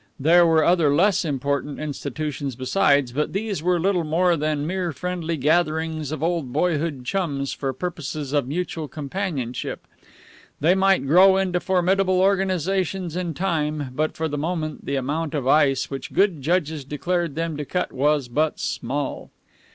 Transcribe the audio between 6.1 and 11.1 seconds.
of old boyhood chums for purposes of mutual companionship. They might